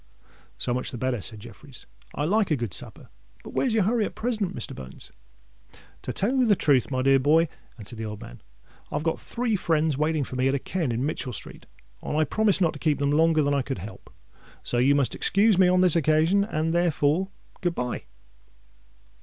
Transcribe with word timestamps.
"So 0.57 0.73
much 0.73 0.89
the 0.89 0.97
better," 0.97 1.21
said 1.21 1.41
Jeffreys: 1.41 1.85
"I 2.15 2.23
like 2.25 2.49
a 2.49 2.55
good 2.55 2.73
supper. 2.73 3.09
But 3.43 3.51
what's 3.53 3.71
your 3.75 3.83
hurry 3.83 4.03
at 4.05 4.15
present, 4.15 4.55
Mr. 4.55 4.73
Bones?" 4.73 5.11
"To 6.01 6.11
tell 6.11 6.35
you 6.35 6.47
the 6.47 6.55
truth, 6.55 6.89
my 6.89 7.03
dear 7.03 7.19
boy," 7.19 7.47
answered 7.77 7.97
the 7.97 8.05
old 8.05 8.19
man, 8.19 8.41
"I 8.91 8.95
have 8.95 9.03
got 9.03 9.19
three 9.19 9.55
friends 9.55 9.99
waiting 9.99 10.23
for 10.23 10.35
me 10.35 10.47
at 10.47 10.55
a 10.55 10.59
ken 10.59 10.91
in 10.91 11.05
Mitchell 11.05 11.33
Street; 11.33 11.67
and 12.01 12.17
I 12.17 12.23
promised 12.23 12.61
not 12.61 12.73
to 12.73 12.79
keep 12.79 12.97
them 12.97 13.11
longer 13.11 13.43
than 13.43 13.53
I 13.53 13.61
could 13.61 13.77
help. 13.77 14.11
So 14.63 14.79
you 14.79 14.95
must 14.95 15.13
excuse 15.13 15.59
me 15.59 15.67
on 15.67 15.81
this 15.81 15.95
occasion; 15.95 16.45
and, 16.45 16.73
therefore, 16.73 17.29
good 17.61 17.75
bye." 17.75 18.05